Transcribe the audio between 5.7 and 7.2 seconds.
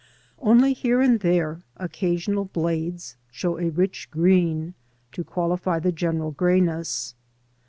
the general greyness.